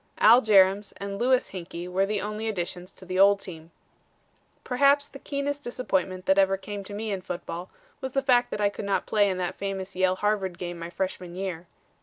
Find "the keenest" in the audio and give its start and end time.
5.07-5.61